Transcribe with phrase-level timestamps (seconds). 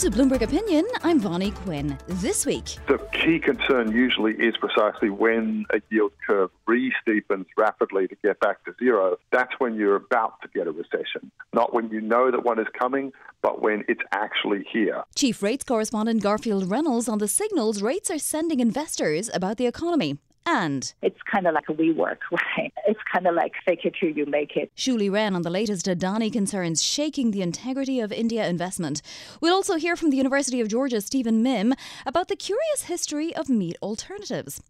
[0.00, 0.86] to Bloomberg Opinion.
[1.02, 1.98] I'm Vonnie Quinn.
[2.06, 8.16] This week, the key concern usually is precisely when a yield curve re-steepens rapidly to
[8.24, 9.18] get back to zero.
[9.30, 12.66] That's when you're about to get a recession, not when you know that one is
[12.72, 15.04] coming, but when it's actually here.
[15.14, 20.18] Chief Rates Correspondent Garfield Reynolds on the signals rates are sending investors about the economy
[20.46, 22.72] and it's kind of like a WeWork, right?
[22.86, 24.70] It's kind of like fake it till you make it.
[24.76, 29.02] Shuli Ren on the latest Adani concerns shaking the integrity of India investment.
[29.40, 31.74] We'll also hear from the University of Georgia Stephen Mihm
[32.06, 34.62] about the curious history of meat alternatives.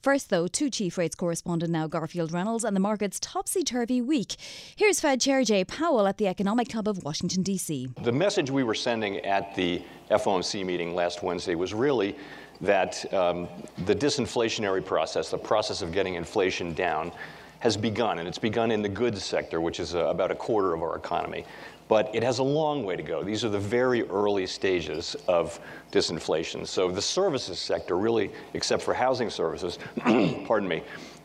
[0.00, 4.36] First, though, to Chief Rates correspondent now Garfield Reynolds and the market's topsy turvy week.
[4.76, 7.88] Here's Fed Chair Jay Powell at the Economic Club of Washington, D.C.
[8.02, 12.16] The message we were sending at the FOMC meeting last Wednesday was really
[12.60, 13.48] that um,
[13.84, 17.12] the disinflationary process, the process of getting inflation down,
[17.60, 20.74] has begun, and it's begun in the goods sector, which is uh, about a quarter
[20.74, 21.44] of our economy.
[21.88, 23.22] But it has a long way to go.
[23.22, 25.60] These are the very early stages of
[25.92, 26.66] disinflation.
[26.66, 29.78] So the services sector, really, except for housing services,
[30.46, 30.82] pardon me,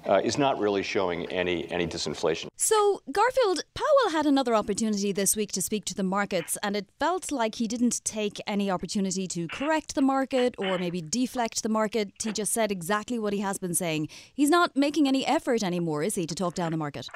[0.07, 2.47] uh, is not really showing any any disinflation.
[2.55, 6.88] So Garfield Powell had another opportunity this week to speak to the markets, and it
[6.99, 11.69] felt like he didn't take any opportunity to correct the market or maybe deflect the
[11.69, 12.11] market.
[12.23, 14.09] He just said exactly what he has been saying.
[14.33, 17.08] He's not making any effort anymore, is he, to talk down the market?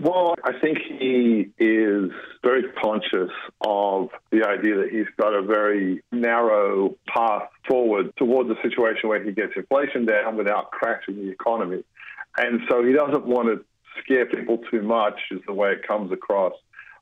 [0.00, 2.10] Well, I think he is
[2.42, 8.56] very conscious of the idea that he's got a very narrow path forward towards a
[8.62, 11.84] situation where he gets inflation down without crashing the economy.
[12.36, 13.64] And so he doesn't want to
[14.02, 16.54] scare people too much, is the way it comes across.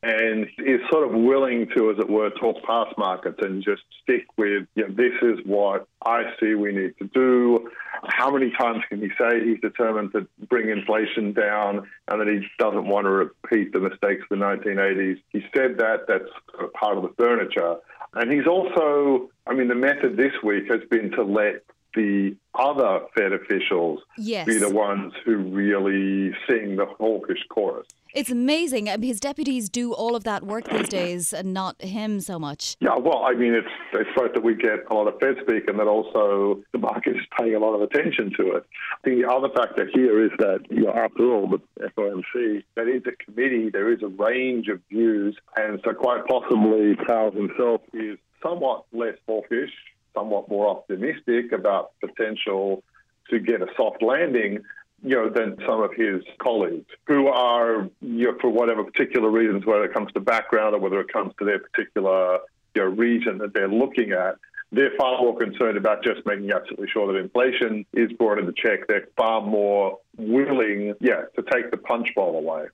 [0.02, 4.24] And is sort of willing to, as it were, talk past markets and just stick
[4.38, 7.68] with, this is what I see we need to do.
[8.04, 12.40] How many times can he say he's determined to bring inflation down and that he
[12.58, 15.20] doesn't want to repeat the mistakes of the 1980s?
[15.32, 16.06] He said that.
[16.08, 17.76] That's part of the furniture.
[18.14, 21.62] And he's also, I mean, the method this week has been to let
[21.94, 24.46] the other Fed officials yes.
[24.46, 27.86] be the ones who really sing the hawkish chorus.
[28.12, 28.88] It's amazing.
[28.88, 32.76] Um, his deputies do all of that work these days and not him so much.
[32.80, 35.68] Yeah, well, I mean, it's, it's both that we get a lot of Fed speak
[35.68, 38.66] and that also the market is paying a lot of attention to it.
[38.98, 41.60] I think the other factor here is that, you know, after all, the
[41.96, 46.96] FOMC, that is a committee, there is a range of views, and so quite possibly
[47.06, 49.70] Powell himself is somewhat less hawkish
[50.14, 52.82] somewhat more optimistic about potential
[53.30, 54.60] to get a soft landing,
[55.02, 59.64] you know, than some of his colleagues who are, you know, for whatever particular reasons,
[59.64, 62.38] whether it comes to background or whether it comes to their particular
[62.74, 64.36] you know, region that they're looking at,
[64.72, 68.86] they're far more concerned about just making absolutely sure that inflation is brought into check.
[68.86, 72.66] They're far more willing, yeah, to take the punch bowl away.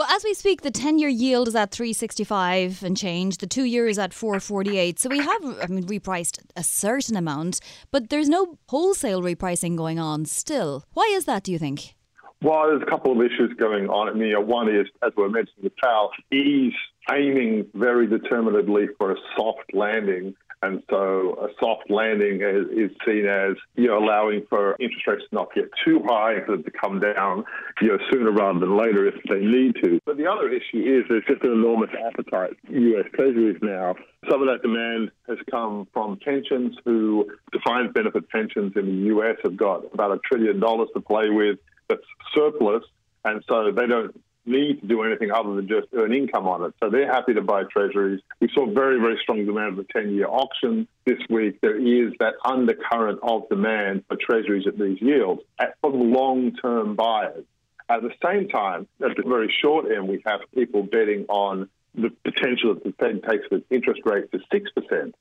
[0.00, 3.36] Well, as we speak, the 10 year yield is at 365 and change.
[3.36, 4.98] The two year is at 448.
[4.98, 9.98] So we have, I mean, repriced a certain amount, but there's no wholesale repricing going
[9.98, 10.84] on still.
[10.94, 11.96] Why is that, do you think?
[12.40, 14.08] Well, there's a couple of issues going on.
[14.08, 16.72] I mean, one is, as we mentioned the Powell, is
[17.12, 23.24] aiming very determinedly for a soft landing and so a soft landing is, is, seen
[23.24, 26.64] as, you know, allowing for interest rates to not get too high and for them
[26.64, 27.44] to come down,
[27.80, 29.98] you know, sooner rather than later if they need to.
[30.04, 33.06] But the other issue is there's just an enormous appetite U.S.
[33.14, 33.94] Treasuries now.
[34.28, 39.36] Some of that demand has come from pensions who defined benefit pensions in the U.S.
[39.42, 41.58] have got about a trillion dollars to play with
[41.88, 42.02] that's
[42.34, 42.84] surplus.
[43.24, 44.14] And so they don't
[44.46, 46.74] need to do anything other than just earn income on it.
[46.80, 48.20] So they're happy to buy treasuries.
[48.40, 51.60] We saw very, very strong demand for the 10 year auction this week.
[51.60, 55.42] There is that undercurrent of demand for treasuries at these yields
[55.80, 57.44] from long term buyers.
[57.88, 62.10] At the same time, at the very short end, we have people betting on the
[62.24, 65.12] potential that the Fed takes the interest rate to 6%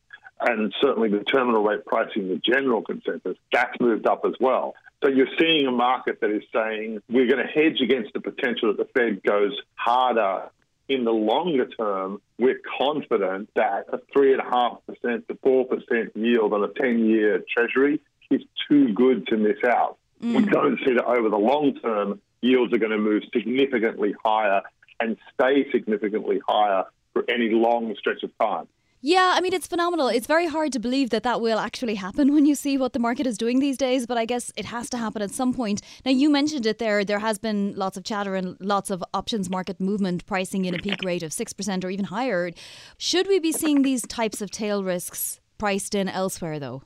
[0.42, 4.74] and certainly the terminal rate pricing, the general consensus, that's moved up as well.
[5.04, 8.74] So you're seeing a market that is saying we're going to hedge against the potential
[8.74, 10.50] that the Fed goes harder
[10.90, 17.06] in the longer term, we're confident that a 3.5% to 4% yield on a 10
[17.06, 18.02] year Treasury
[18.32, 19.98] is too good to miss out.
[20.22, 20.36] Mm.
[20.36, 24.64] We don't see that over the long term, yields are going to move significantly higher
[25.00, 28.68] and stay significantly higher for any long stretch of time.
[29.02, 30.10] Yeah, I mean, it's phenomenal.
[30.10, 33.00] It's very hard to believe that that will actually happen when you see what the
[33.00, 35.82] market is doing these days, but I guess it has to happen at some point.
[36.04, 37.06] Now, you mentioned it there.
[37.06, 40.80] There has been lots of chatter and lots of options market movement pricing in a
[40.80, 42.52] peak rate of 6% or even higher.
[42.98, 46.84] Should we be seeing these types of tail risks priced in elsewhere, though?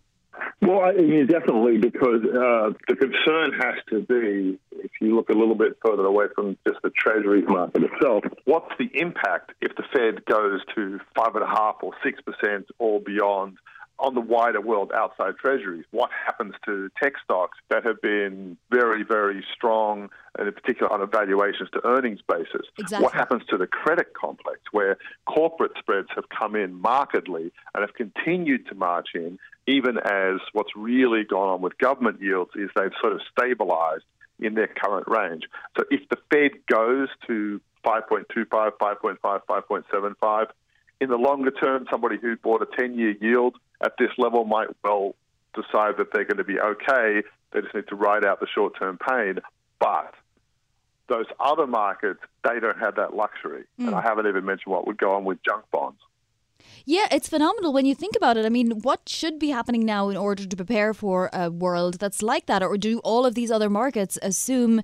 [0.61, 5.33] Well, I mean, definitely, because uh, the concern has to be, if you look a
[5.33, 9.83] little bit further away from just the Treasuries market itself, what's the impact if the
[9.93, 13.57] Fed goes to five and a half or six percent or beyond
[13.99, 15.85] on the wider world outside treasuries.
[15.91, 21.01] What happens to tech stocks that have been very, very strong, and in particular on
[21.01, 22.67] a valuations to earnings basis?
[22.77, 23.03] Exactly.
[23.03, 27.93] What happens to the credit complex where corporate spreads have come in markedly and have
[27.93, 32.91] continued to march in, even as what's really gone on with government yields is they've
[33.01, 34.03] sort of stabilized
[34.39, 35.43] in their current range.
[35.77, 40.47] So if the Fed goes to 5.25, 5.5, 5.75,
[41.01, 44.69] in the longer term, somebody who bought a 10 year yield at this level might
[44.83, 45.15] well
[45.53, 47.23] decide that they're going to be okay.
[47.51, 49.39] They just need to ride out the short term pain.
[49.79, 50.13] But
[51.07, 53.63] those other markets, they don't have that luxury.
[53.79, 53.85] Mm.
[53.85, 53.95] And hmm.
[53.95, 55.99] I haven't even mentioned what would go on with junk bonds.
[56.85, 58.45] Yeah, it's phenomenal when you think about it.
[58.45, 62.21] I mean, what should be happening now in order to prepare for a world that's
[62.21, 62.61] like that?
[62.61, 64.81] Or do all of these other markets assume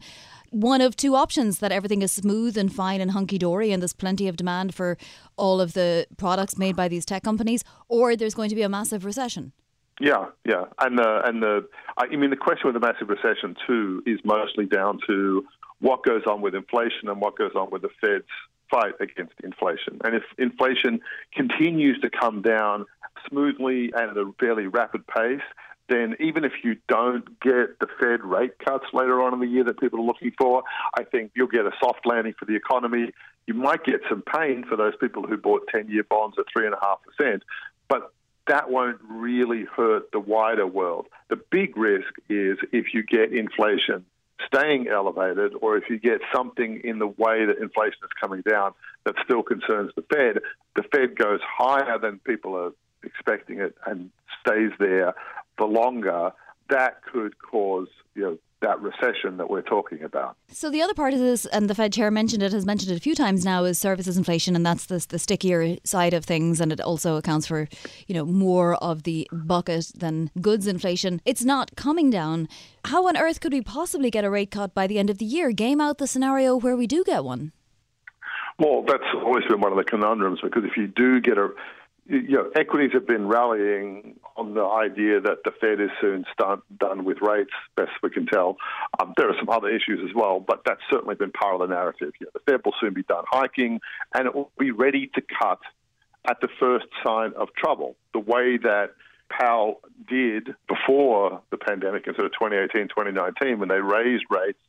[0.52, 3.94] one of two options that everything is smooth and fine and hunky dory and there's
[3.94, 4.98] plenty of demand for
[5.36, 8.70] all of the products made by these tech companies, or there's going to be a
[8.70, 9.52] massive recession.
[10.00, 11.68] Yeah, yeah, and the and the
[11.98, 15.46] I mean the question with the massive recession too is mostly down to
[15.82, 18.26] what goes on with inflation and what goes on with the Fed's
[18.70, 20.00] fight against inflation.
[20.04, 21.02] And if inflation
[21.34, 22.86] continues to come down
[23.28, 25.42] smoothly and at a fairly rapid pace,
[25.90, 29.64] then even if you don't get the Fed rate cuts later on in the year
[29.64, 30.64] that people are looking for,
[30.96, 33.12] I think you'll get a soft landing for the economy.
[33.48, 37.42] You might get some pain for those people who bought 10 year bonds at 3.5%,
[37.88, 38.14] but
[38.48, 41.08] that won't really hurt the wider world.
[41.30, 44.06] The big risk is if you get inflation
[44.46, 48.74] staying elevated or if you get something in the way that inflation is coming down
[49.06, 50.42] that still concerns the Fed,
[50.76, 52.72] the Fed goes higher than people are
[53.04, 54.10] expecting it and
[54.46, 55.14] stays there
[55.58, 56.32] for longer,
[56.70, 60.36] that could cause you know that recession that we're talking about.
[60.52, 62.98] So the other part of this, and the Fed chair mentioned it, has mentioned it
[62.98, 66.60] a few times now, is services inflation, and that's the, the stickier side of things,
[66.60, 67.68] and it also accounts for,
[68.08, 71.22] you know, more of the bucket than goods inflation.
[71.26, 72.48] It's not coming down.
[72.86, 75.26] How on earth could we possibly get a rate cut by the end of the
[75.26, 75.52] year?
[75.52, 77.52] Game out the scenario where we do get one.
[78.58, 81.50] Well, that's always been one of the conundrums because if you do get a
[82.10, 86.62] you know, equities have been rallying on the idea that the Fed is soon start,
[86.76, 88.58] done with rates, best we can tell.
[89.00, 91.74] Um, there are some other issues as well, but that's certainly been part of the
[91.74, 92.14] narrative.
[92.20, 93.80] You know, the Fed will soon be done hiking,
[94.16, 95.60] and it will be ready to cut
[96.28, 98.90] at the first sign of trouble, the way that
[99.30, 104.60] Powell did before the pandemic in sort of 2018, 2019, when they raised rates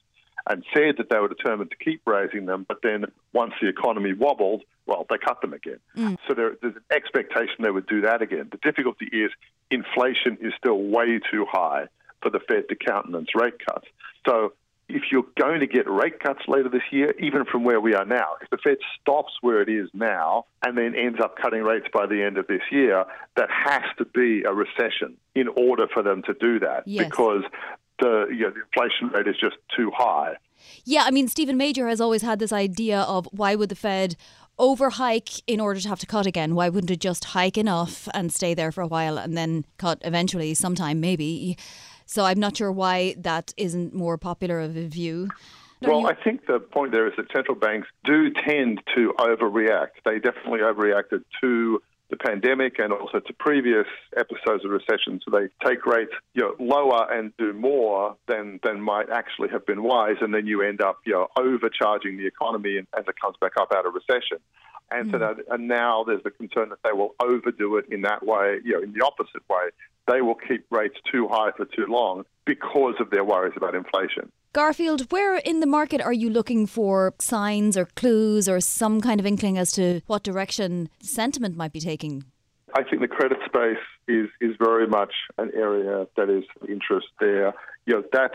[0.49, 4.13] and said that they were determined to keep raising them, but then once the economy
[4.13, 5.79] wobbled, well, they cut them again.
[5.97, 6.19] Mm.
[6.27, 8.49] So there, there's an expectation they would do that again.
[8.51, 9.31] The difficulty is
[9.71, 11.87] inflation is still way too high
[12.21, 13.87] for the Fed to countenance rate cuts.
[14.29, 14.53] So
[14.89, 18.05] if you're going to get rate cuts later this year, even from where we are
[18.05, 21.87] now, if the Fed stops where it is now and then ends up cutting rates
[21.93, 23.05] by the end of this year,
[23.37, 27.07] that has to be a recession in order for them to do that yes.
[27.07, 27.43] because
[28.01, 30.35] the, you know, the inflation rate is just too high.
[30.85, 34.17] Yeah, I mean, Steven Major has always had this idea of why would the Fed
[34.61, 36.55] over hike in order to have to cut again?
[36.55, 39.99] Why wouldn't it just hike enough and stay there for a while and then cut
[40.03, 41.57] eventually, sometime maybe?
[42.07, 45.29] So I'm not sure why that isn't more popular of a view.
[45.81, 50.03] well, I think the point there is that central banks do tend to overreact.
[50.05, 53.87] They definitely overreacted to the pandemic and also to previous
[54.17, 55.21] episodes of recession.
[55.25, 59.65] So they take rates you know, lower and do more than, than might actually have
[59.67, 63.37] been wise, and then you end up you know, overcharging the economy as it comes
[63.41, 64.39] back up out of recession.
[64.91, 65.13] And mm.
[65.13, 68.59] so that, and now there's the concern that they will overdo it in that way,
[68.65, 69.71] you know, in the opposite way.
[70.11, 74.33] They will keep rates too high for too long because of their worries about inflation.
[74.53, 79.21] Garfield, where in the market are you looking for signs or clues or some kind
[79.21, 82.25] of inkling as to what direction sentiment might be taking?
[82.75, 83.79] I think the credit space
[84.09, 87.53] is, is very much an area that is of interest there.
[87.87, 88.35] You know, that's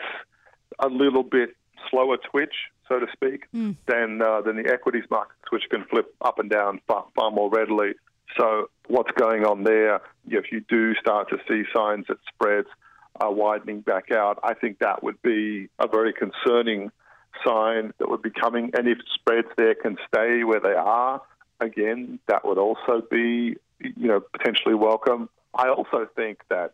[0.80, 1.56] a little bit
[1.90, 2.54] slower twitch.
[2.88, 3.76] so to speak, mm.
[3.88, 7.50] than uh, than the equities markets, which can flip up and down far, far more
[7.50, 7.94] readily.
[8.38, 10.02] So what's going on there?
[10.28, 12.68] If you do start to see signs that spreads
[13.20, 16.92] are widening back out, I think that would be a very concerning
[17.46, 18.72] sign that would be coming.
[18.78, 21.22] And if spreads there can stay where they are,
[21.60, 25.30] again, that would also be you know potentially welcome.
[25.54, 26.74] I also think that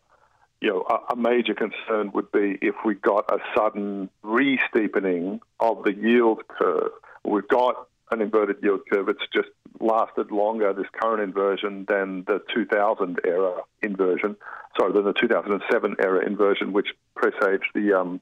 [0.60, 5.82] you know, a, a, major concern would be if we got a sudden re-steepening of
[5.82, 6.92] the yield curve.
[7.24, 9.08] We've got an inverted yield curve.
[9.08, 9.48] It's just
[9.80, 14.36] lasted longer, this current inversion, than the 2000 era inversion.
[14.78, 18.20] Sorry, than the 2007 era inversion, which presaged the um,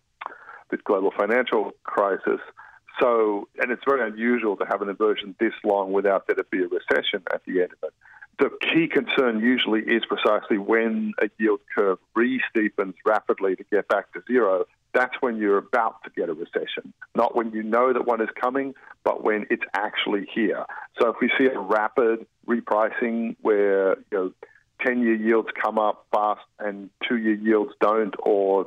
[0.70, 2.40] the global financial crisis.
[3.00, 6.58] So, and it's very unusual to have an inversion this long without there to be
[6.58, 7.94] a recession at the end of it
[8.40, 14.10] the key concern usually is precisely when a yield curve re-steepens rapidly to get back
[14.14, 14.64] to zero.
[14.92, 18.28] That's when you're about to get a recession, not when you know that one is
[18.40, 20.64] coming, but when it's actually here.
[21.00, 24.32] So if we see a rapid repricing where you know
[24.84, 28.66] 10-year yields come up fast and two-year yields don't, or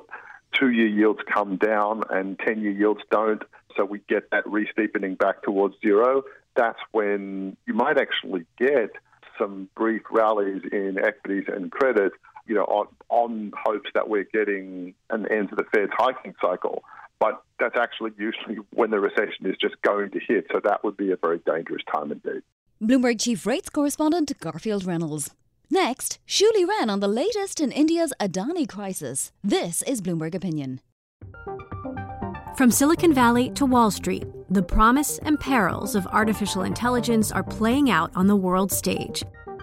[0.53, 3.43] two-year yields come down and 10-year yields don't,
[3.75, 6.23] so we get that re-steepening back towards zero,
[6.55, 8.91] that's when you might actually get
[9.39, 12.11] some brief rallies in equities and credit,
[12.45, 16.83] you know, on, on hopes that we're getting an end to the Fed's hiking cycle.
[17.19, 20.47] But that's actually usually when the recession is just going to hit.
[20.51, 22.41] So that would be a very dangerous time indeed.
[22.81, 25.33] Bloomberg Chief Rates Correspondent Garfield Reynolds.
[25.69, 29.31] Next, Shuli Ren on the latest in India's Adani crisis.
[29.43, 30.81] This is Bloomberg Opinion.
[32.55, 37.89] From Silicon Valley to Wall Street, the promise and perils of artificial intelligence are playing
[37.89, 39.23] out on the world stage.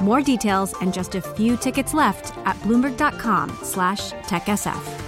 [0.00, 5.06] More details and just a few tickets left at bloomberg.com/techsf.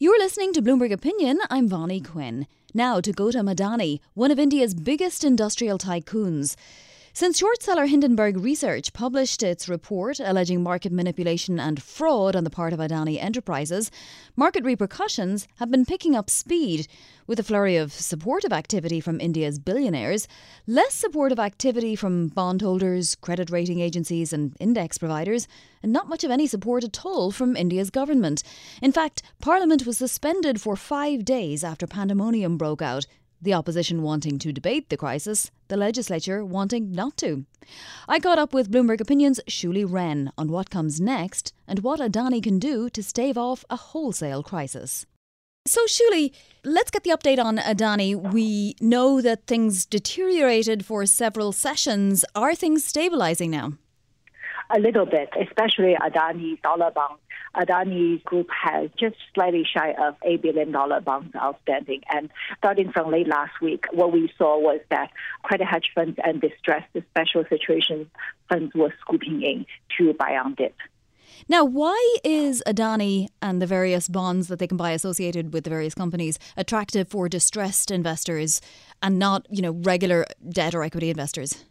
[0.00, 1.40] You're listening to Bloomberg Opinion.
[1.50, 2.46] I'm Vonnie Quinn.
[2.72, 6.54] Now to Gautam Adani, one of India's biggest industrial tycoons.
[7.18, 12.48] Since short seller Hindenburg Research published its report alleging market manipulation and fraud on the
[12.48, 13.90] part of Adani Enterprises,
[14.36, 16.86] market repercussions have been picking up speed.
[17.26, 20.28] With a flurry of supportive activity from India's billionaires,
[20.68, 25.48] less supportive activity from bondholders, credit rating agencies, and index providers,
[25.82, 28.44] and not much of any support at all from India's government.
[28.80, 33.06] In fact, Parliament was suspended for five days after pandemonium broke out
[33.40, 37.44] the opposition wanting to debate the crisis, the legislature wanting not to.
[38.08, 42.42] I caught up with Bloomberg Opinion's Shuli Ren on what comes next and what Adani
[42.42, 45.06] can do to stave off a wholesale crisis.
[45.66, 46.32] So, Shuli,
[46.64, 48.32] let's get the update on Adani.
[48.32, 52.24] We know that things deteriorated for several sessions.
[52.34, 53.74] Are things stabilizing now?
[54.74, 57.20] A little bit, especially Adani dollar bonds
[57.58, 62.02] Adani Group has just slightly shy of $8 billion bonds outstanding.
[62.10, 65.10] And starting from late last week, what we saw was that
[65.42, 68.10] credit hedge funds and distressed special situation
[68.48, 69.66] funds were scooping in
[69.98, 70.74] to buy on dip.
[71.48, 75.70] Now, why is Adani and the various bonds that they can buy associated with the
[75.70, 78.60] various companies attractive for distressed investors
[79.02, 81.64] and not, you know, regular debt or equity investors?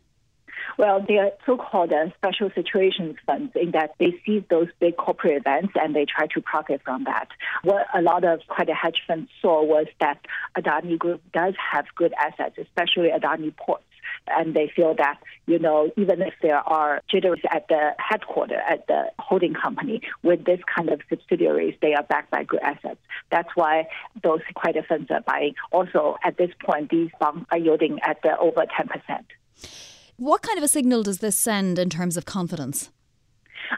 [0.77, 5.37] Well, they are so-called uh, special situations funds in that they seize those big corporate
[5.37, 7.29] events and they try to profit from that.
[7.63, 10.19] What a lot of credit hedge funds saw was that
[10.57, 13.83] Adani Group does have good assets, especially Adani Ports.
[14.27, 18.87] And they feel that you know even if there are jitters at the headquarters at
[18.87, 22.99] the holding company with this kind of subsidiaries they are backed by good assets.
[23.31, 23.87] That's why
[24.23, 25.55] those credit funds are buying.
[25.71, 30.63] Also at this point these bonds are yielding at the over 10% what kind of
[30.63, 32.89] a signal does this send in terms of confidence?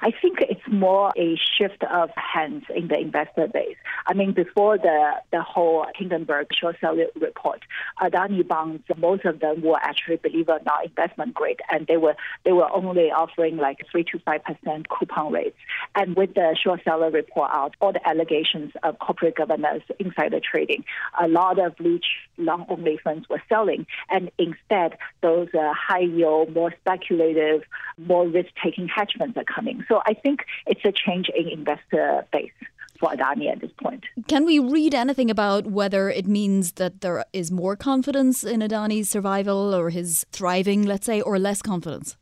[0.02, 0.40] I think
[0.72, 3.78] more a shift of hands in the investor base.
[4.08, 7.62] I mean, before the, the whole Hindenburg short selling report,
[8.02, 11.98] Adani bonds, most of them were actually, believe it or not, investment grade, and they
[11.98, 15.58] were they were only offering like three to five percent coupon rates.
[15.96, 20.86] And with the short seller report out, all the allegations of corporate governance, insider trading,
[21.22, 22.06] a lot of rich
[22.38, 27.64] long only funds were selling, and instead those uh, high yield, more speculative,
[27.98, 29.84] more risk taking hedge funds are coming.
[29.88, 32.52] So I think it's a change in investor base.
[33.00, 34.04] for Adani at this point.
[34.28, 39.10] Can we read anything about whether it means that there is more confidence in Adani's
[39.10, 42.18] survival or his thriving, let's say, or less confidence?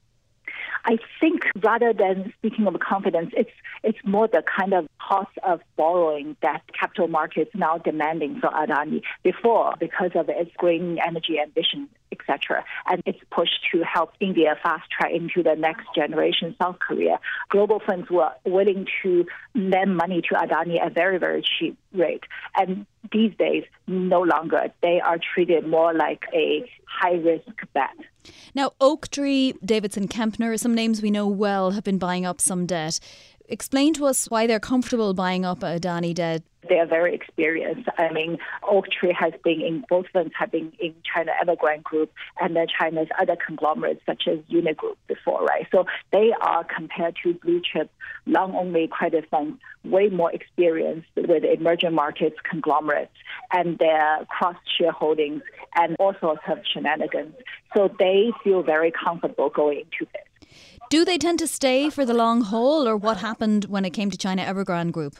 [0.86, 3.52] I think rather than speaking of confidence, it's
[3.84, 9.02] it's more the kind of cost of borrowing that capital markets now demanding for Adani
[9.22, 12.64] before because of its green energy ambition, etc.
[12.86, 17.20] And its push to help India fast track into the next generation South Korea.
[17.50, 22.24] Global funds were willing to lend money to Adani at very, very cheap rate.
[22.56, 24.68] And these days, no longer.
[24.82, 27.96] They are treated more like a high risk bet.
[28.54, 33.00] Now, Oaktree, Davidson Kempner, some names we know well, have been buying up some debt.
[33.50, 36.44] Explain to us why they're comfortable buying up Adani debt.
[36.70, 37.88] They are very experienced.
[37.98, 42.56] I mean, Oaktree has been in both funds have been in China Evergrande Group and
[42.56, 45.68] then China's other conglomerates such as Unigroup before, right?
[45.72, 47.90] So they are compared to blue chip
[48.26, 53.12] long only credit funds way more experienced with emerging markets conglomerates
[53.52, 55.42] and their cross shareholdings
[55.76, 57.36] and all sorts of shenanigans.
[57.76, 60.50] So they feel very comfortable going into this.
[60.90, 64.10] Do they tend to stay for the long haul, or what happened when it came
[64.10, 65.18] to China Evergrande Group?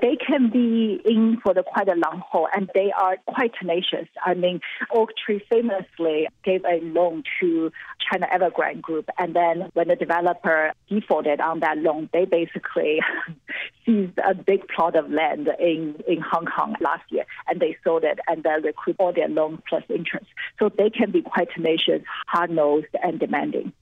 [0.00, 4.08] They can be in for the quite a long haul and they are quite tenacious.
[4.24, 4.60] I mean,
[4.94, 7.70] Oaktree famously gave a loan to
[8.10, 13.00] China Evergrande Group and then when the developer defaulted on that loan, they basically
[13.86, 18.04] seized a big plot of land in, in Hong Kong last year and they sold
[18.04, 20.26] it and then recoup all their loans plus interest.
[20.58, 23.72] So they can be quite tenacious, hard-nosed and demanding.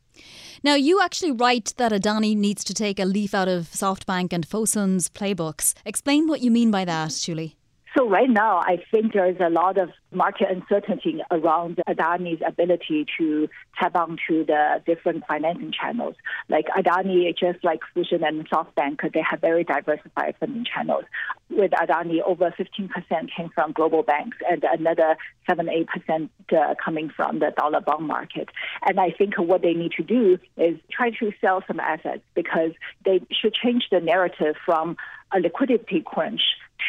[0.62, 4.46] Now, you actually write that Adani needs to take a leaf out of SoftBank and
[4.46, 5.74] Fosun's playbooks.
[5.84, 7.54] Explain what you mean by that, Shuli.
[7.96, 13.06] So right now, I think there is a lot of market uncertainty around Adani's ability
[13.18, 13.48] to
[13.80, 16.14] tap onto the different financing channels.
[16.48, 21.04] Like Adani, just like Fosun and SoftBank, they have very diversified funding channels.
[21.48, 22.90] With Adani, over 15%
[23.36, 25.16] came from global banks and another
[25.48, 28.50] 7-8% uh, coming from the dollar bond market.
[28.86, 32.70] And I think what they need to do is try to sell some assets because
[33.04, 34.96] they should change the narrative from
[35.32, 36.42] a liquidity crunch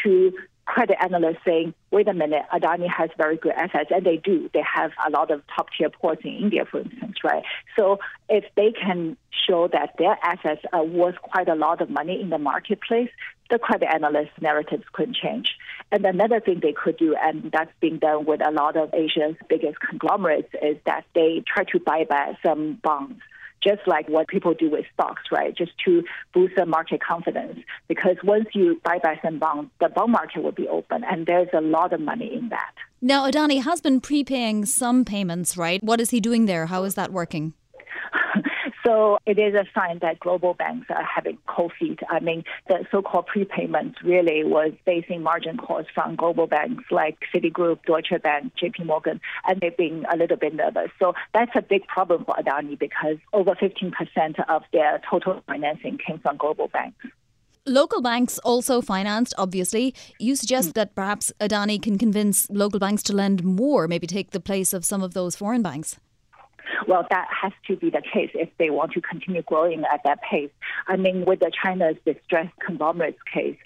[0.04, 0.34] to
[0.66, 4.50] credit analysts saying, wait a minute, Adani has very good assets, and they do.
[4.54, 7.44] They have a lot of top tier ports in India, for instance, right?
[7.78, 12.22] So if they can show that their assets are worth quite a lot of money
[12.22, 13.10] in the marketplace,
[13.50, 15.50] the credit analyst narratives could change.
[15.92, 19.36] And another thing they could do, and that's being done with a lot of Asia's
[19.50, 23.20] biggest conglomerates, is that they try to buy back some bonds
[23.64, 25.56] just like what people do with stocks, right?
[25.56, 27.60] Just to boost the market confidence.
[27.88, 31.50] Because once you buy back some bonds, the bond market will be open, and there's
[31.54, 32.74] a lot of money in that.
[33.02, 35.84] Now, Adani has been prepaying some payments, right?
[35.84, 36.68] What is he doing there?
[36.68, 37.54] How is that working?
[38.86, 42.00] So it is a sign that global banks are having cold feet.
[42.10, 47.84] I mean, the so-called prepayments really was facing margin calls from global banks like Citigroup,
[47.86, 50.90] Deutsche Bank, JP Morgan, and they've been a little bit nervous.
[51.00, 53.94] So that's a big problem for Adani because over 15%
[54.50, 57.06] of their total financing came from global banks.
[57.68, 59.94] Local banks also financed, obviously.
[60.18, 60.74] You suggest mm.
[60.74, 64.84] that perhaps Adani can convince local banks to lend more, maybe take the place of
[64.84, 66.00] some of those foreign banks.
[66.88, 70.22] Well, that has to be the case if they want to continue growing at that
[70.22, 70.52] pace.
[70.88, 73.58] I mean, with the China's distressed conglomerates case,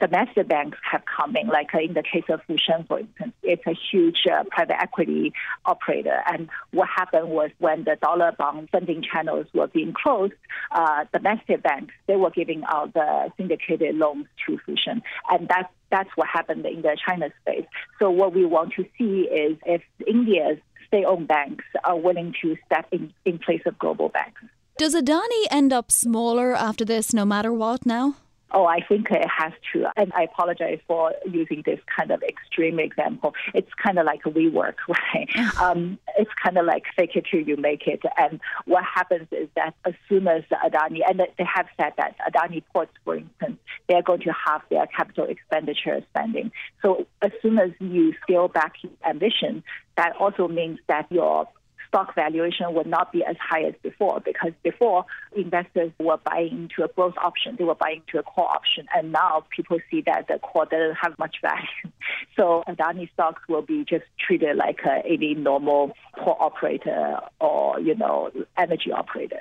[0.00, 3.66] domestic banks have come in, like uh, in the case of Fosun, for instance, it's
[3.66, 5.32] a huge uh, private equity
[5.64, 6.22] operator.
[6.26, 10.34] And what happened was when the dollar bond funding channels were being closed,
[10.70, 15.02] uh, domestic banks, they were giving out the syndicated loans to Fosun.
[15.30, 17.64] And that's that's what happened in the China space.
[17.98, 20.58] So what we want to see is if India's
[20.88, 24.42] state-owned banks are willing to step in, in place of global banks.
[24.78, 28.16] Does Adani end up smaller after this, no matter what now?
[28.50, 29.86] Oh, I think it has to.
[29.96, 33.34] And I apologize for using this kind of extreme example.
[33.54, 35.28] It's kind of like WeWork, right?
[35.60, 38.02] um, it's kind of like fake it till you make it.
[38.16, 42.62] And what happens is that as soon as Adani, and they have said that Adani
[42.72, 43.58] ports, for instance,
[43.88, 46.50] they're going to have their capital expenditure spending.
[46.82, 49.62] So as soon as you scale back your ambition,
[49.96, 51.48] that also means that your
[51.88, 56.84] stock valuation would not be as high as before because before investors were buying into
[56.84, 60.28] a growth option, they were buying into a coal option, and now people see that
[60.28, 61.66] the coal doesn't have much value.
[62.36, 67.80] So uh, Adani stocks will be just treated like a, any normal coal operator or
[67.80, 69.40] you know energy operator.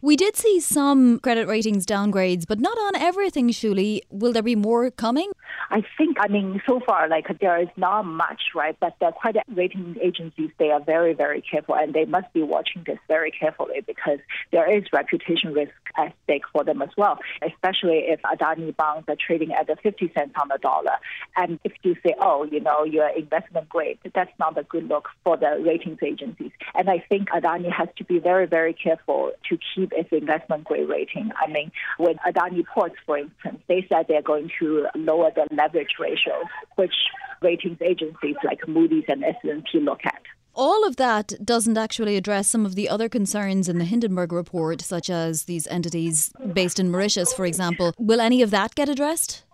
[0.00, 4.00] We did see some credit ratings downgrades, but not on everything, Shuli.
[4.10, 5.32] Will there be more coming?
[5.70, 8.76] I think, I mean, so far, like there is not much, right?
[8.80, 12.84] But the credit rating agencies, they are very, very careful and they must be watching
[12.86, 14.18] this very carefully because
[14.52, 19.16] there is reputation risk at stake for them as well, especially if Adani bonds are
[19.16, 20.96] trading at the 50 cents on the dollar.
[21.36, 25.08] And if you say, oh, you know, you're investment grade, that's not a good look
[25.24, 26.52] for the ratings agencies.
[26.74, 30.88] And I think Adani has to be very, very careful to keep its investment grade
[30.88, 31.30] rating.
[31.40, 35.94] I mean, with Adani Ports, for instance, they said they're going to lower the leverage
[35.98, 36.46] ratios,
[36.76, 36.94] which
[37.42, 40.22] ratings agencies like Moody's and S&P look at.
[40.54, 44.80] All of that doesn't actually address some of the other concerns in the Hindenburg report,
[44.82, 47.94] such as these entities based in Mauritius, for example.
[47.96, 49.44] Will any of that get addressed?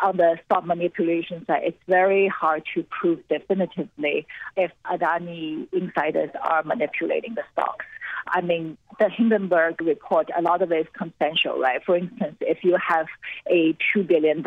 [0.00, 6.62] on the stock manipulation side, it's very hard to prove definitively if Adani insiders are
[6.62, 7.84] manipulating the stocks.
[8.30, 11.82] I mean, the Hindenburg report, a lot of it is consensual, right?
[11.84, 13.06] For instance, if you have
[13.46, 14.44] a $2 billion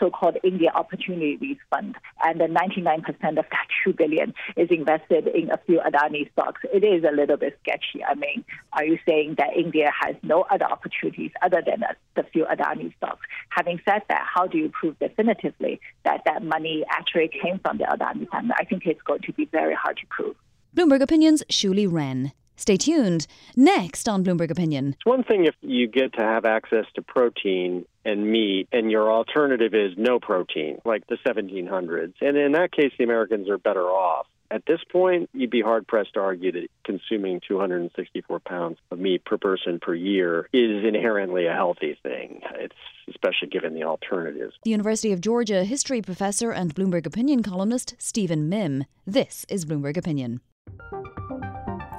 [0.00, 5.58] so-called India Opportunities Fund, and then 99% of that 2 billion is invested in a
[5.66, 6.62] few Adani stocks.
[6.72, 8.02] It is a little bit sketchy.
[8.02, 11.84] I mean, are you saying that India has no other opportunities other than
[12.16, 13.26] the few Adani stocks?
[13.50, 17.84] Having said that, how do you prove definitively that that money actually came from the
[17.84, 18.52] Adani fund?
[18.58, 20.34] I think it's going to be very hard to prove.
[20.74, 22.32] Bloomberg Opinions, Shuli Ren.
[22.60, 23.26] Stay tuned.
[23.56, 24.88] Next on Bloomberg Opinion.
[24.88, 29.10] It's one thing if you get to have access to protein and meat, and your
[29.10, 32.12] alternative is no protein, like the 1700s.
[32.20, 34.26] And in that case, the Americans are better off.
[34.50, 39.24] At this point, you'd be hard pressed to argue that consuming 264 pounds of meat
[39.24, 42.42] per person per year is inherently a healthy thing.
[42.56, 42.74] It's
[43.08, 44.54] especially given the alternatives.
[44.64, 48.84] The University of Georgia history professor and Bloomberg opinion columnist Stephen Mihm.
[49.06, 50.42] This is Bloomberg Opinion.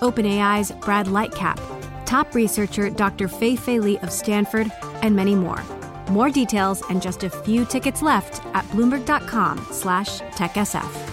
[0.00, 1.58] OpenAI's Brad Lightcap,
[2.04, 3.28] top researcher Dr.
[3.28, 4.70] Fei Fei Li of Stanford,
[5.02, 5.62] and many more.
[6.10, 11.10] More details and just a few tickets left at bloomberg.com slash techsf.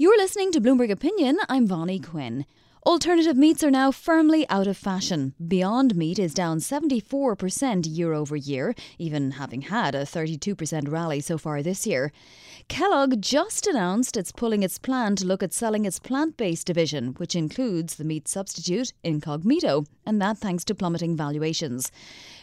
[0.00, 1.38] You're listening to Bloomberg Opinion.
[1.48, 2.44] I'm Vonnie Quinn.
[2.88, 5.34] Alternative meats are now firmly out of fashion.
[5.46, 11.36] Beyond Meat is down 74% year over year, even having had a 32% rally so
[11.36, 12.12] far this year.
[12.68, 17.08] Kellogg just announced it's pulling its plan to look at selling its plant based division,
[17.18, 21.92] which includes the meat substitute Incogmeato, and that thanks to plummeting valuations.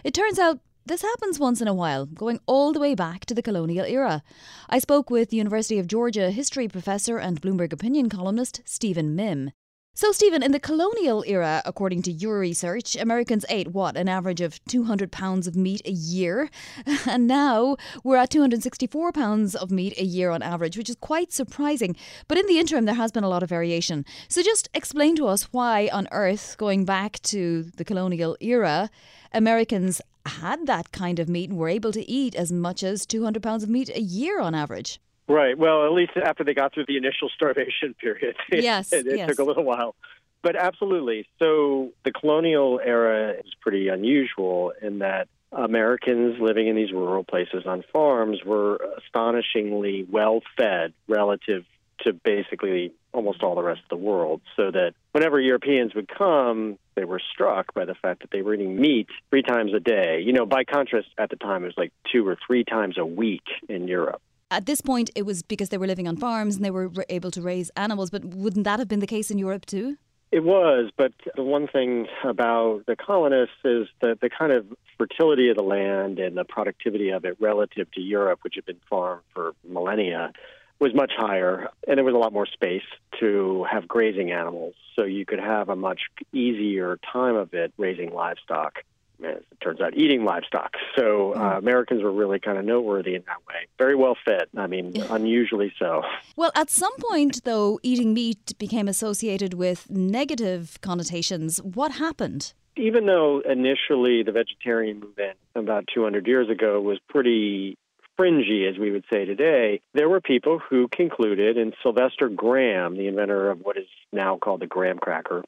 [0.04, 3.34] It turns out this happens once in a while, going all the way back to
[3.34, 4.22] the colonial era.
[4.70, 9.52] I spoke with University of Georgia history professor and Bloomberg opinion columnist Stephen Mihm.
[9.98, 14.42] So, Stephen, in the colonial era, according to your research, Americans ate what, an average
[14.42, 16.50] of 200 pounds of meat a year?
[17.08, 21.32] And now we're at 264 pounds of meat a year on average, which is quite
[21.32, 21.96] surprising.
[22.28, 24.04] But in the interim, there has been a lot of variation.
[24.28, 28.90] So, just explain to us why on earth, going back to the colonial era,
[29.32, 33.42] Americans had that kind of meat and were able to eat as much as 200
[33.42, 35.00] pounds of meat a year on average.
[35.28, 35.58] Right.
[35.58, 38.36] Well, at least after they got through the initial starvation period.
[38.52, 38.94] Yes.
[38.94, 39.30] it, it yes.
[39.30, 39.96] took a little while.
[40.42, 41.28] But absolutely.
[41.40, 47.66] So the colonial era is pretty unusual in that Americans living in these rural places
[47.66, 51.66] on farms were astonishingly well fed relative
[52.02, 54.42] to basically almost all the rest of the world.
[54.56, 58.54] So that whenever Europeans would come, they were struck by the fact that they were
[58.54, 60.22] eating meat three times a day.
[60.24, 63.06] You know, by contrast, at the time, it was like two or three times a
[63.06, 64.22] week in Europe.
[64.52, 67.32] At this point, it was because they were living on farms and they were able
[67.32, 69.98] to raise animals, but wouldn't that have been the case in Europe too?
[70.32, 74.66] It was, but the one thing about the colonists is that the kind of
[74.98, 78.82] fertility of the land and the productivity of it relative to Europe, which had been
[78.90, 80.32] farmed for millennia,
[80.80, 82.84] was much higher, and there was a lot more space
[83.20, 84.76] to have grazing animals.
[84.96, 86.02] So you could have a much
[86.34, 88.84] easier time of it raising livestock
[89.24, 90.74] as it turns out, eating livestock.
[90.98, 91.58] So uh, mm.
[91.58, 93.68] Americans were really kind of noteworthy in that way.
[93.78, 94.46] Very well fed.
[94.58, 96.04] I mean, unusually so.
[96.36, 101.62] Well, at some point, though, eating meat became associated with negative connotations.
[101.62, 102.54] What happened?
[102.78, 107.78] Even though initially the vegetarian movement about 200 years ago was pretty
[108.18, 113.08] fringy, as we would say today, there were people who concluded, and Sylvester Graham, the
[113.08, 115.44] inventor of what is now called the graham cracker,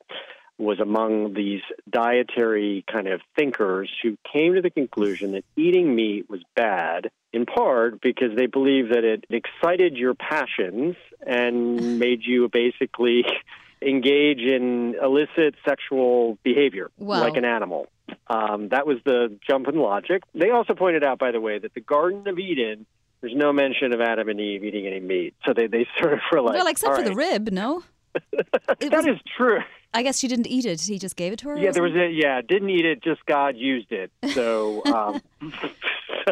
[0.58, 6.30] was among these dietary kind of thinkers who came to the conclusion that eating meat
[6.30, 12.50] was bad, in part because they believed that it excited your passions and made you
[12.50, 13.24] basically
[13.82, 17.88] engage in illicit sexual behavior like an animal.
[18.28, 20.24] Um, that was the jump in logic.
[20.34, 22.86] They also pointed out, by the way, that the Garden of Eden,
[23.22, 25.36] there's no mention of Adam and Eve eating any meat.
[25.46, 27.10] So they, they sort of were like, well, except for right.
[27.10, 27.84] the rib, no?
[28.34, 29.60] that was, is true.
[29.94, 30.82] I guess she didn't eat it.
[30.82, 31.58] He just gave it to her.
[31.58, 32.42] Yeah, there was a yeah.
[32.42, 33.04] Didn't eat it.
[33.04, 34.12] Just God used it.
[34.34, 35.22] So, um,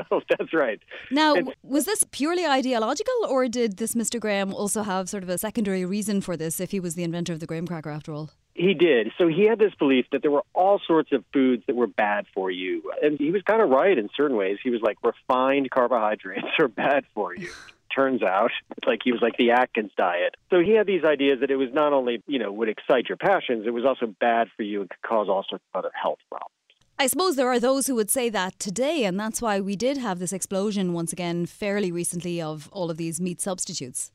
[0.09, 0.79] so that's right.
[1.11, 4.19] Now, was this purely ideological, or did this Mr.
[4.19, 6.59] Graham also have sort of a secondary reason for this?
[6.59, 8.29] If he was the inventor of the graham cracker, after all.
[8.53, 9.11] He did.
[9.17, 12.25] So he had this belief that there were all sorts of foods that were bad
[12.33, 12.89] for you.
[13.01, 14.59] And he was kind of right in certain ways.
[14.63, 17.49] He was like, refined carbohydrates are bad for you
[17.95, 18.51] turns out.
[18.86, 20.36] Like he was like the Atkins diet.
[20.49, 23.17] So he had these ideas that it was not only, you know, would excite your
[23.17, 26.19] passions, it was also bad for you and could cause all sorts of other health
[26.29, 26.51] problems.
[26.97, 29.97] I suppose there are those who would say that today, and that's why we did
[29.97, 34.12] have this explosion once again fairly recently of all of these meat substitutes.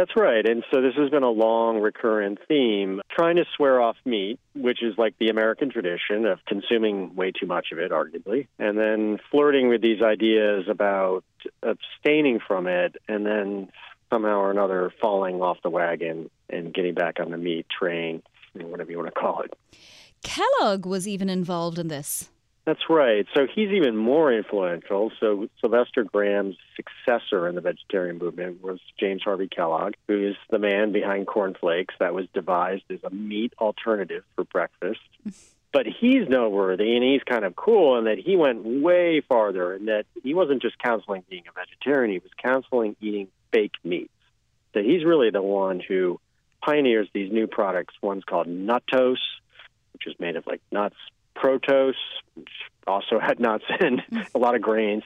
[0.00, 0.48] That's right.
[0.48, 4.82] And so this has been a long recurrent theme trying to swear off meat, which
[4.82, 9.18] is like the American tradition of consuming way too much of it, arguably, and then
[9.30, 11.22] flirting with these ideas about
[11.62, 13.68] abstaining from it and then
[14.08, 18.22] somehow or another falling off the wagon and getting back on the meat train,
[18.54, 19.52] whatever you want to call it.
[20.22, 22.30] Kellogg was even involved in this.
[22.70, 23.26] That's right.
[23.34, 25.10] So he's even more influential.
[25.18, 30.60] So Sylvester Graham's successor in the vegetarian movement was James Harvey Kellogg, who is the
[30.60, 35.00] man behind cornflakes that was devised as a meat alternative for breakfast.
[35.72, 39.86] but he's noteworthy and he's kind of cool in that he went way farther in
[39.86, 44.12] that he wasn't just counseling being a vegetarian, he was counseling eating fake meats.
[44.74, 46.20] That he's really the one who
[46.64, 47.94] pioneers these new products.
[48.00, 49.16] One's called Nuttose,
[49.92, 50.94] which is made of like nuts,
[51.40, 51.94] Protose,
[52.34, 52.48] which
[52.86, 54.02] also had nuts and
[54.34, 55.02] a lot of grains.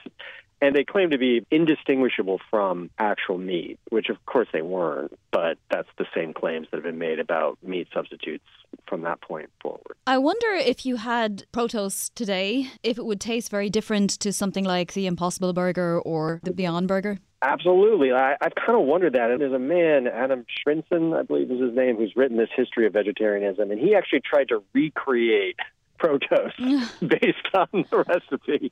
[0.60, 5.58] And they claim to be indistinguishable from actual meat, which of course they weren't, but
[5.70, 8.46] that's the same claims that have been made about meat substitutes
[8.88, 9.94] from that point forward.
[10.06, 14.64] I wonder if you had Protose today, if it would taste very different to something
[14.64, 17.18] like the Impossible Burger or the Beyond Burger.
[17.42, 18.10] Absolutely.
[18.12, 19.30] I, have kind of wondered that.
[19.30, 22.86] And there's a man, Adam Shprintzen, I believe is his name, who's written this history
[22.86, 25.58] of vegetarianism, and he actually tried to recreate
[26.04, 26.52] Protose
[27.00, 28.70] based on the recipe.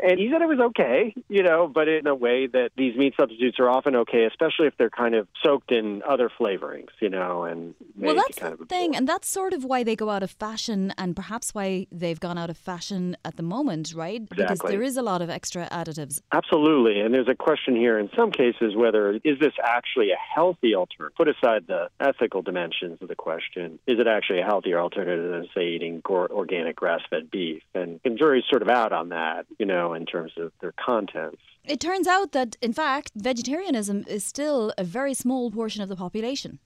[0.00, 3.14] And he said it was okay, you know, but in a way that these meat
[3.16, 7.44] substitutes are often okay, especially if they're kind of soaked in other flavorings, you know,
[7.44, 10.22] and well, that's kind the of thing, and that's sort of why they go out
[10.22, 14.22] of fashion, and perhaps why they've gone out of fashion at the moment, right?
[14.22, 14.44] Exactly.
[14.44, 16.20] Because there is a lot of extra additives.
[16.32, 20.74] Absolutely, and there's a question here in some cases whether is this actually a healthy
[20.74, 21.16] alternative?
[21.16, 25.48] Put aside the ethical dimensions of the question, is it actually a healthier alternative than
[25.54, 27.62] say eating organic grass-fed beef?
[27.74, 31.40] And the jury's sort of out on that, you know in terms of their contents.
[31.64, 35.96] It turns out that, in fact, vegetarianism is still a very small portion of the
[35.96, 36.58] population.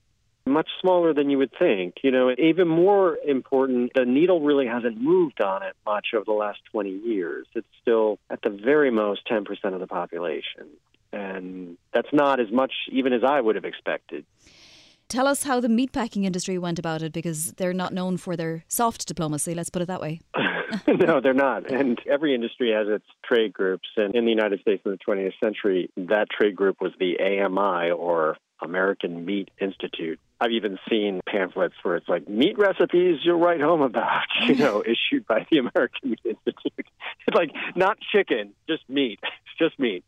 [0.45, 1.95] Much smaller than you would think.
[2.03, 6.31] You know, even more important, the needle really hasn't moved on it much over the
[6.33, 7.45] last 20 years.
[7.53, 10.67] It's still, at the very most, 10% of the population.
[11.13, 14.25] And that's not as much even as I would have expected.
[15.07, 18.63] Tell us how the meatpacking industry went about it because they're not known for their
[18.67, 20.21] soft diplomacy, let's put it that way.
[20.87, 21.71] no, they're not.
[21.71, 23.87] And every industry has its trade groups.
[23.97, 27.91] And in the United States in the 20th century, that trade group was the AMI
[27.91, 30.19] or American Meat Institute.
[30.41, 34.83] I've even seen pamphlets where it's like meat recipes you'll write home about, you know,
[34.85, 36.87] issued by the American Meat Institute.
[37.27, 39.19] It's like not chicken, just meat,
[39.57, 40.03] just meat.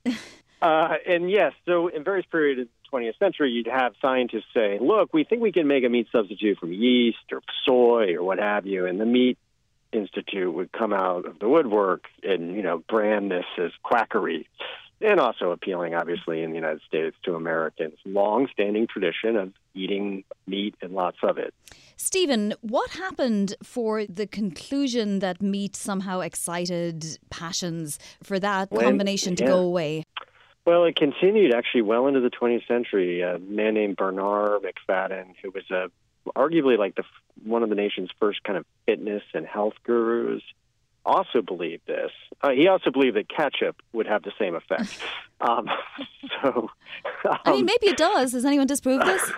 [0.62, 4.78] Uh, and yes, so in various periods of the 20th century, you'd have scientists say,
[4.80, 8.38] look, we think we can make a meat substitute from yeast or soy or what
[8.38, 8.86] have you.
[8.86, 9.38] And the meat
[9.92, 14.48] institute would come out of the woodwork and, you know, brand this as quackery.
[15.04, 17.96] And also appealing, obviously, in the United States to Americans.
[18.06, 21.56] Long-standing tradition of eating meat and lots of it.
[21.96, 29.36] Stephen, what happened for the conclusion that meat somehow excited passions for that When- combination
[29.38, 29.50] to yeah.
[29.50, 30.04] go away?
[30.66, 33.22] Well, it continued actually well into the 20th century.
[33.22, 35.90] A man named Bernard McFadden, who was a
[36.36, 37.04] arguably like the
[37.44, 40.44] one of the nation's first kind of fitness and health gurus,
[41.06, 42.12] also believed this.
[42.42, 45.00] Uh, he also believed that ketchup would have the same effect.
[45.42, 45.68] um,
[46.42, 46.70] so,
[47.26, 48.34] I mean, um, maybe it does.
[48.34, 49.32] Has anyone disproved this?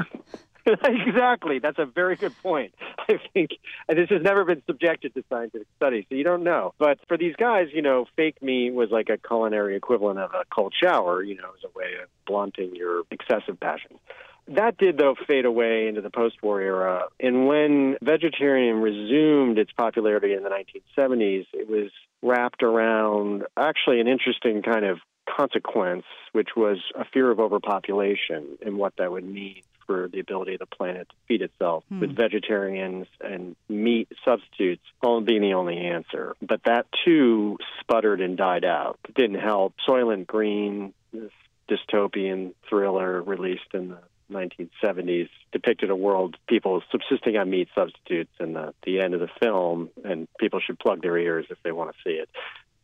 [0.85, 1.59] exactly.
[1.59, 2.73] That's a very good point.
[3.09, 3.51] I think
[3.89, 6.73] and this has never been subjected to scientific study, so you don't know.
[6.77, 10.43] But for these guys, you know, fake meat was like a culinary equivalent of a
[10.53, 13.99] cold shower, you know, as a way of blunting your excessive passions.
[14.47, 17.05] That did, though, fade away into the post war era.
[17.19, 24.07] And when vegetarian resumed its popularity in the 1970s, it was wrapped around actually an
[24.07, 29.61] interesting kind of consequence, which was a fear of overpopulation and what that would mean
[29.85, 31.99] for the ability of the planet to feed itself, hmm.
[31.99, 36.35] with vegetarians and meat substitutes all being the only answer.
[36.41, 38.99] But that too sputtered and died out.
[39.07, 39.75] It didn't help.
[39.87, 41.31] Soylent Green, this
[41.69, 43.99] dystopian thriller released in the
[44.31, 49.29] 1970s depicted a world people subsisting on meat substitutes and the, the end of the
[49.41, 52.29] film and people should plug their ears if they want to see it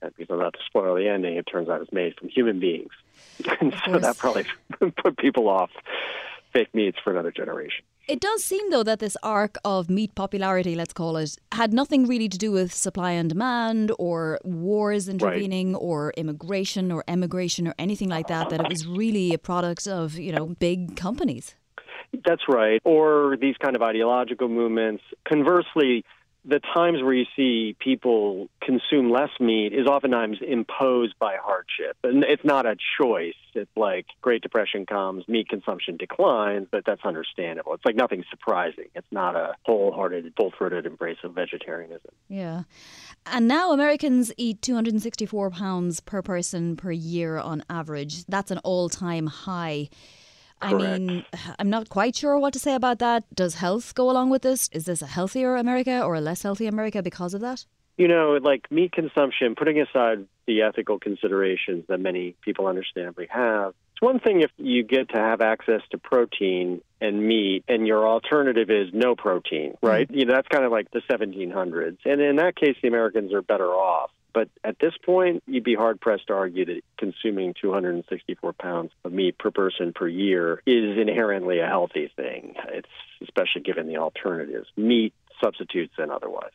[0.02, 2.60] and because I'm not to spoil the ending, it turns out it's made from human
[2.60, 2.92] beings.
[3.62, 4.46] and so that probably
[5.04, 5.72] put people off
[6.54, 7.84] fake meats for another generation.
[8.10, 12.08] It does seem, though, that this arc of meat popularity, let's call it, had nothing
[12.08, 15.80] really to do with supply and demand or wars intervening right.
[15.80, 20.18] or immigration or emigration or anything like that, that it was really a product of,
[20.18, 21.54] you know, big companies.
[22.26, 22.82] That's right.
[22.84, 25.04] Or these kind of ideological movements.
[25.28, 26.04] Conversely,
[26.50, 31.96] the times where you see people consume less meat is oftentimes imposed by hardship.
[32.04, 33.36] And it's not a choice.
[33.54, 37.74] It's like Great Depression comes, meat consumption declines, but that's understandable.
[37.74, 38.86] It's like nothing surprising.
[38.96, 42.12] It's not a wholehearted, full throated embrace of vegetarianism.
[42.28, 42.64] Yeah.
[43.28, 48.26] And now Americans eat 264 pounds per person per year on average.
[48.26, 49.90] That's an all time high.
[50.62, 51.26] I mean,
[51.60, 53.24] I'm not quite sure what to say about that.
[53.34, 54.70] Does health go along with this?
[54.72, 57.66] Is this a healthier America or a less healthy America because of that?
[57.98, 63.74] You know, like meat consumption, putting aside the ethical considerations that many people understandably have,
[64.00, 68.08] it's one thing if you get to have access to protein and meat and your
[68.08, 70.08] alternative is no protein, right?
[70.08, 70.20] Mm-hmm.
[70.20, 71.98] You know, that's kind of like the 1700s.
[72.06, 74.12] And in that case, the Americans are better off.
[74.34, 79.12] But at this point, you'd be hard pressed to argue that consuming 264 pounds of
[79.12, 82.56] meat per person per year is inherently a healthy thing.
[82.70, 82.88] It's
[83.22, 86.52] especially given the alternatives, meat substitutes and otherwise.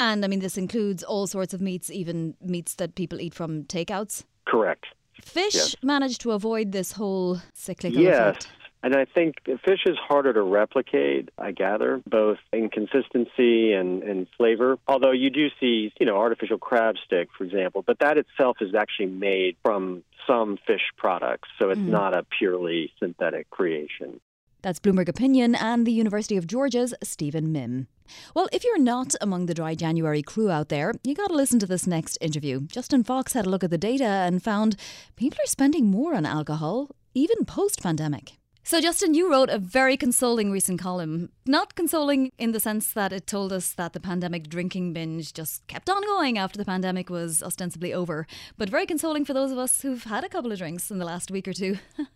[0.00, 3.64] And I mean, this includes all sorts of meats, even meats that people eat from
[3.64, 4.24] takeouts.
[4.46, 4.86] Correct.
[5.20, 5.76] Fish yes.
[5.82, 8.18] managed to avoid this whole cyclical yes.
[8.18, 8.48] effect.
[8.82, 14.26] And I think fish is harder to replicate, I gather, both in consistency and, and
[14.36, 14.76] flavor.
[14.88, 18.74] Although you do see, you know, artificial crab stick, for example, but that itself is
[18.74, 21.48] actually made from some fish products.
[21.60, 21.88] So it's mm.
[21.88, 24.20] not a purely synthetic creation.
[24.62, 27.86] That's Bloomberg Opinion and the University of Georgia's Stephen Mihm.
[28.34, 31.58] Well, if you're not among the Dry January crew out there, you got to listen
[31.60, 32.60] to this next interview.
[32.60, 34.76] Justin Fox had a look at the data and found
[35.16, 38.38] people are spending more on alcohol, even post pandemic.
[38.64, 41.30] So, Justin, you wrote a very consoling recent column.
[41.44, 45.66] Not consoling in the sense that it told us that the pandemic drinking binge just
[45.66, 49.58] kept on going after the pandemic was ostensibly over, but very consoling for those of
[49.58, 51.78] us who've had a couple of drinks in the last week or two.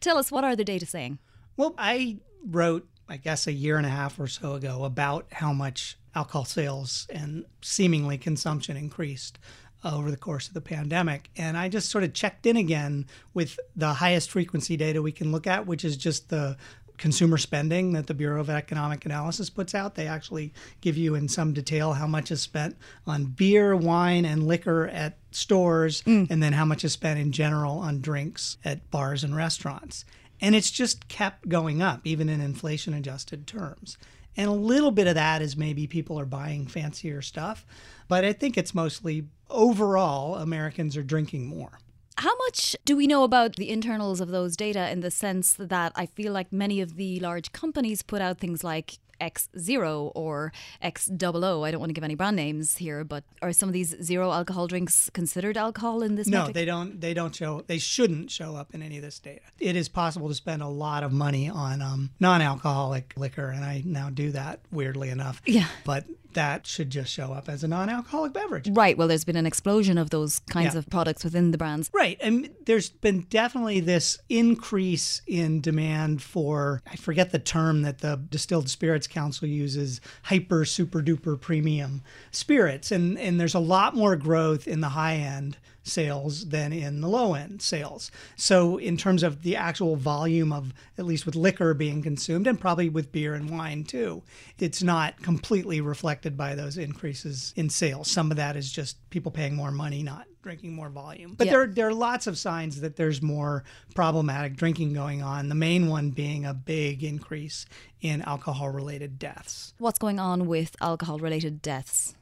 [0.00, 1.18] Tell us, what are the data saying?
[1.56, 5.52] Well, I wrote, I guess, a year and a half or so ago about how
[5.52, 9.38] much alcohol sales and seemingly consumption increased
[9.84, 11.30] over the course of the pandemic.
[11.36, 15.32] And I just sort of checked in again with the highest frequency data we can
[15.32, 16.56] look at, which is just the
[16.98, 19.94] consumer spending that the Bureau of Economic Analysis puts out.
[19.94, 24.46] They actually give you in some detail how much is spent on beer, wine, and
[24.46, 26.28] liquor at stores, mm.
[26.28, 30.04] and then how much is spent in general on drinks at bars and restaurants.
[30.40, 33.96] And it's just kept going up, even in inflation adjusted terms.
[34.38, 37.66] And a little bit of that is maybe people are buying fancier stuff.
[38.06, 41.80] But I think it's mostly overall Americans are drinking more.
[42.16, 45.92] How much do we know about the internals of those data in the sense that
[45.96, 50.52] I feel like many of the large companies put out things like X Zero or
[50.80, 51.64] X Double O.
[51.64, 54.32] I don't want to give any brand names here, but are some of these zero
[54.32, 56.26] alcohol drinks considered alcohol in this?
[56.26, 56.54] No, metric?
[56.54, 57.00] they don't.
[57.00, 57.62] They don't show.
[57.66, 59.42] They shouldn't show up in any of this data.
[59.58, 63.82] It is possible to spend a lot of money on um, non-alcoholic liquor, and I
[63.84, 65.42] now do that weirdly enough.
[65.46, 65.66] Yeah.
[65.84, 66.04] But
[66.34, 68.68] that should just show up as a non-alcoholic beverage.
[68.70, 68.96] Right.
[68.96, 70.78] Well, there's been an explosion of those kinds yeah.
[70.78, 71.90] of products within the brands.
[71.92, 72.16] Right.
[72.20, 78.16] And there's been definitely this increase in demand for I forget the term that the
[78.30, 84.16] Distilled Spirits Council uses, hyper super duper premium spirits and and there's a lot more
[84.16, 85.56] growth in the high end
[85.88, 88.10] sales than in the low end sales.
[88.36, 92.60] So, in terms of the actual volume of, at least with liquor being consumed, and
[92.60, 94.22] probably with beer and wine too,
[94.58, 98.10] it's not completely reflected by those increases in sales.
[98.10, 101.34] Some of that is just people paying more money, not drinking more volume.
[101.36, 101.52] But yeah.
[101.52, 105.48] there, there are lots of signs that there's more problematic drinking going on.
[105.48, 107.66] The main one being a big increase
[108.00, 109.74] in alcohol related deaths.
[109.78, 112.14] What's going on with alcohol related deaths?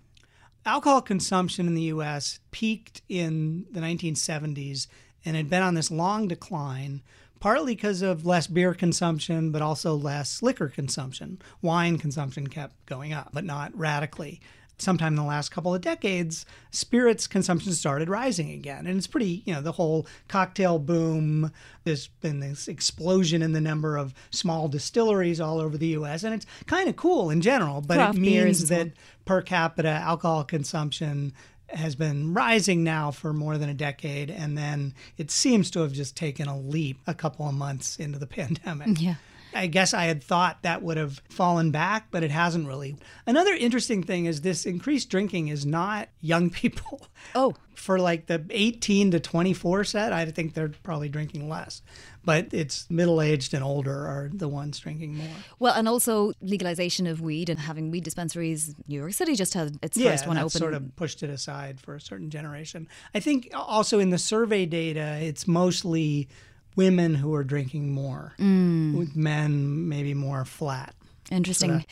[0.67, 4.89] alcohol consumption in the US peaked in the 1970s
[5.25, 7.03] and had been on this long decline,
[7.41, 11.41] partly because of less beer consumption, but also less liquor consumption.
[11.63, 14.41] Wine consumption kept going up, but not radically
[14.79, 18.87] sometime in the last couple of decades, spirits consumption started rising again.
[18.87, 21.51] And it's pretty, you know, the whole cocktail boom.
[21.85, 26.25] There's been this explosion in the number of small distilleries all over the US.
[26.25, 28.93] And it's kind of cool in general, but Craft it means that
[29.25, 31.33] per capita alcohol consumption
[31.71, 34.31] has been rising now for more than a decade.
[34.31, 38.19] And then it seems to have just taken a leap a couple of months into
[38.19, 39.01] the pandemic.
[39.01, 39.15] Yeah.
[39.57, 42.97] I guess I had thought that would have fallen back, but it hasn't really.
[43.27, 47.07] Another interesting thing is this increased drinking is not young people.
[47.35, 47.55] Oh.
[47.75, 51.83] For like the 18 to 24 set, I think they're probably drinking less.
[52.25, 55.29] But it's middle aged and older are the ones drinking more.
[55.59, 58.75] Well, and also legalization of weed and having weed dispensaries.
[58.89, 60.51] New York City just had its yeah, first one open.
[60.51, 62.89] sort of pushed it aside for a certain generation.
[63.15, 66.29] I think also in the survey data, it's mostly
[66.77, 68.97] women who are drinking more, mm.
[68.97, 70.95] with men maybe more flat.
[71.31, 71.81] Interesting.
[71.81, 71.87] So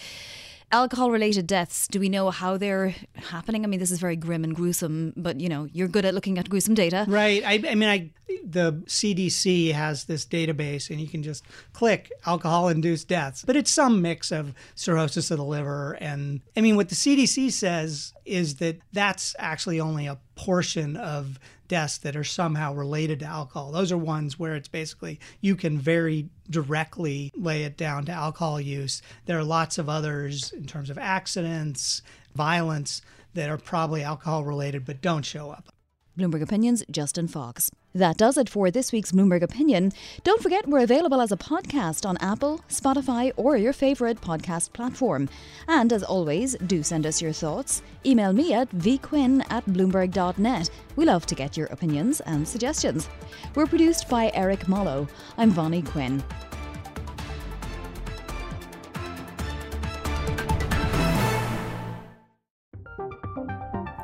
[0.75, 4.43] alcohol related deaths do we know how they're happening i mean this is very grim
[4.43, 7.75] and gruesome but you know you're good at looking at gruesome data right i, I
[7.77, 8.11] mean i
[8.45, 13.71] the cdc has this database and you can just click alcohol induced deaths but it's
[13.71, 18.57] some mix of cirrhosis of the liver and i mean what the cdc says is
[18.57, 23.73] that that's actually only a portion of deaths that are somehow related to alcohol.
[23.73, 28.61] Those are ones where it's basically you can very directly lay it down to alcohol
[28.61, 29.03] use.
[29.27, 32.03] There are lots of others in terms of accidents,
[32.35, 33.01] violence
[33.35, 35.69] that are probably alcohol related but don't show up.
[36.17, 37.71] Bloomberg Opinions, Justin Fox.
[37.97, 39.93] That does it for this week's Bloomberg Opinion.
[40.25, 45.29] Don't forget we're available as a podcast on Apple, Spotify, or your favourite podcast platform.
[45.69, 47.83] And as always, do send us your thoughts.
[48.05, 50.71] Email me at vquinn at bloomberg.net.
[50.97, 53.09] We love to get your opinions and suggestions.
[53.55, 55.07] We're produced by Eric Mollo.
[55.39, 56.21] I'm Vonnie Quinn.